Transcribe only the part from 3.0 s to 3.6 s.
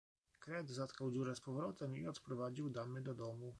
do domu."